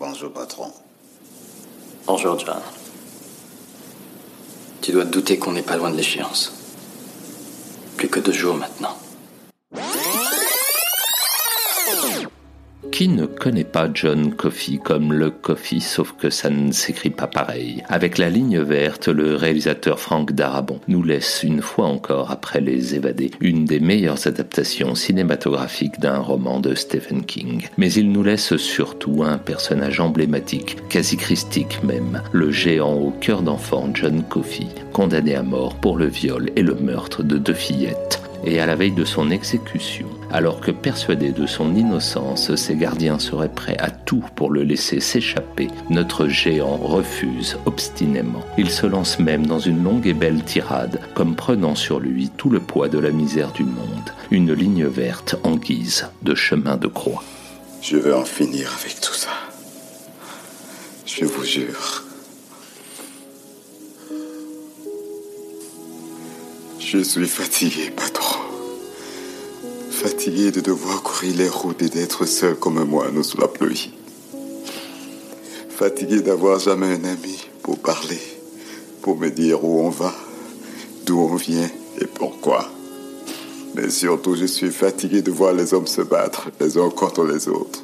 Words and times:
Bonjour, 0.00 0.32
patron. 0.32 0.72
Bonjour, 2.06 2.38
John. 2.38 2.60
Tu 4.80 4.92
dois 4.92 5.04
te 5.04 5.10
douter 5.10 5.40
qu'on 5.40 5.50
n'est 5.50 5.62
pas 5.62 5.76
loin 5.76 5.90
de 5.90 5.96
l'échéance. 5.96 6.52
Plus 7.96 8.08
que 8.08 8.20
deux 8.20 8.32
jours 8.32 8.54
maintenant. 8.54 8.96
Qui 12.98 13.06
ne 13.06 13.26
connaît 13.26 13.62
pas 13.62 13.88
John 13.94 14.34
Coffey 14.34 14.80
comme 14.82 15.12
le 15.12 15.30
Coffey, 15.30 15.78
sauf 15.78 16.16
que 16.18 16.30
ça 16.30 16.50
ne 16.50 16.72
s'écrit 16.72 17.10
pas 17.10 17.28
pareil. 17.28 17.84
Avec 17.88 18.18
la 18.18 18.28
ligne 18.28 18.58
verte, 18.58 19.06
le 19.06 19.36
réalisateur 19.36 20.00
Frank 20.00 20.32
Darabont 20.32 20.80
nous 20.88 21.04
laisse 21.04 21.44
une 21.44 21.62
fois 21.62 21.86
encore, 21.86 22.32
après 22.32 22.60
Les 22.60 22.96
Évadés, 22.96 23.30
une 23.40 23.66
des 23.66 23.78
meilleures 23.78 24.26
adaptations 24.26 24.96
cinématographiques 24.96 26.00
d'un 26.00 26.18
roman 26.18 26.58
de 26.58 26.74
Stephen 26.74 27.24
King. 27.24 27.68
Mais 27.76 27.92
il 27.92 28.10
nous 28.10 28.24
laisse 28.24 28.56
surtout 28.56 29.22
un 29.22 29.38
personnage 29.38 30.00
emblématique, 30.00 30.78
quasi 30.88 31.16
christique 31.16 31.80
même, 31.84 32.20
le 32.32 32.50
géant 32.50 32.94
au 32.94 33.12
cœur 33.12 33.42
d'enfant 33.42 33.88
John 33.94 34.24
Coffey, 34.28 34.66
condamné 34.92 35.36
à 35.36 35.44
mort 35.44 35.76
pour 35.76 35.98
le 35.98 36.06
viol 36.06 36.50
et 36.56 36.62
le 36.62 36.74
meurtre 36.74 37.22
de 37.22 37.38
deux 37.38 37.54
fillettes 37.54 38.20
et 38.44 38.58
à 38.60 38.66
la 38.66 38.74
veille 38.74 38.90
de 38.90 39.04
son 39.04 39.30
exécution, 39.30 40.08
alors 40.30 40.60
que 40.60 40.70
persuadé 40.70 41.32
de 41.32 41.46
son 41.46 41.74
innocence, 41.74 42.54
ses 42.54 42.76
gardiens 42.76 43.18
seraient 43.18 43.52
prêts 43.52 43.76
à 43.78 43.90
tout 43.90 44.24
pour 44.34 44.50
le 44.50 44.62
laisser 44.62 45.00
s'échapper, 45.00 45.68
notre 45.90 46.28
géant 46.28 46.76
refuse 46.76 47.56
obstinément. 47.66 48.44
Il 48.56 48.70
se 48.70 48.86
lance 48.86 49.18
même 49.18 49.46
dans 49.46 49.58
une 49.58 49.82
longue 49.82 50.06
et 50.06 50.14
belle 50.14 50.42
tirade, 50.44 51.00
comme 51.14 51.34
prenant 51.34 51.74
sur 51.74 52.00
lui 52.00 52.30
tout 52.36 52.50
le 52.50 52.60
poids 52.60 52.88
de 52.88 52.98
la 52.98 53.10
misère 53.10 53.52
du 53.52 53.64
monde, 53.64 54.12
une 54.30 54.52
ligne 54.52 54.86
verte 54.86 55.36
en 55.44 55.56
guise 55.56 56.08
de 56.22 56.34
chemin 56.34 56.76
de 56.76 56.88
croix. 56.88 57.22
Je 57.80 57.96
veux 57.96 58.14
en 58.14 58.24
finir 58.24 58.74
avec 58.80 59.00
tout 59.00 59.14
ça. 59.14 59.30
Je 61.06 61.24
vous 61.24 61.44
jure. 61.44 62.04
Je 66.78 66.98
suis 66.98 67.26
fatigué, 67.26 67.90
patron. 67.90 68.37
Fatigué 69.98 70.52
de 70.52 70.60
devoir 70.60 71.02
courir 71.02 71.34
les 71.36 71.48
routes 71.48 71.82
et 71.82 71.88
d'être 71.88 72.24
seul 72.24 72.54
comme 72.54 72.84
moi 72.84 73.08
nous 73.12 73.24
sous 73.24 73.40
la 73.40 73.48
pluie. 73.48 73.90
Fatigué 75.70 76.20
d'avoir 76.20 76.60
jamais 76.60 76.86
un 76.86 77.04
ami 77.04 77.36
pour 77.64 77.80
parler, 77.80 78.20
pour 79.02 79.18
me 79.18 79.28
dire 79.28 79.64
où 79.64 79.80
on 79.80 79.90
va, 79.90 80.14
d'où 81.04 81.18
on 81.18 81.34
vient 81.34 81.68
et 82.00 82.06
pourquoi. 82.06 82.70
Mais 83.74 83.90
surtout, 83.90 84.36
je 84.36 84.44
suis 84.44 84.70
fatigué 84.70 85.20
de 85.20 85.32
voir 85.32 85.52
les 85.52 85.74
hommes 85.74 85.88
se 85.88 86.02
battre 86.02 86.48
les 86.60 86.78
uns 86.78 86.90
contre 86.90 87.24
les 87.24 87.48
autres. 87.48 87.82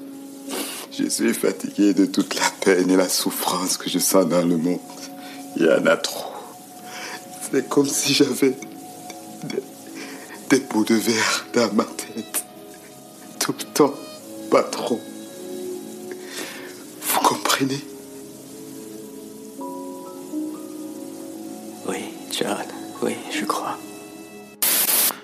Je 0.96 1.08
suis 1.08 1.34
fatigué 1.34 1.94
de 1.94 2.06
toute 2.06 2.36
la 2.36 2.48
peine 2.60 2.92
et 2.92 2.96
la 2.96 3.08
souffrance 3.08 3.76
que 3.76 3.90
je 3.90 3.98
sens 3.98 4.28
dans 4.28 4.46
le 4.46 4.56
monde. 4.56 4.78
Il 5.56 5.64
y 5.64 5.68
en 5.68 5.84
a 5.86 5.96
trop. 5.96 6.30
C'est 7.50 7.68
comme 7.68 7.88
si 7.88 8.14
j'avais 8.14 8.54
des 10.54 10.60
bouts 10.60 10.84
de 10.84 10.94
verre 10.94 11.46
dans 11.52 11.72
ma 11.72 11.82
tête. 11.82 12.44
Tout 13.40 13.54
le 13.58 13.64
temps, 13.64 13.94
pas 14.52 14.62
trop. 14.62 15.00
Vous 17.02 17.20
comprenez? 17.20 17.80
Oui, 21.88 22.04
John. 22.30 22.56
Oui, 23.02 23.16
je 23.32 23.44
crois. 23.44 23.76